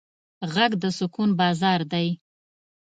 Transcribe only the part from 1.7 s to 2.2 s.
دی